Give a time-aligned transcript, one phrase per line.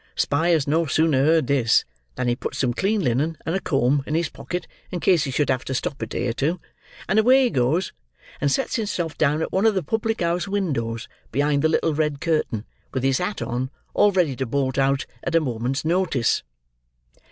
[0.15, 4.15] Spyers no sooner heard this, than he put some clean linen and a comb, in
[4.15, 6.59] his pocket, in case he should have to stop a day or two;
[7.07, 7.93] and away he goes,
[8.41, 12.19] and sets himself down at one of the public house windows behind the little red
[12.19, 16.41] curtain, with his hat on, all ready to bolt out, at a moment's notice.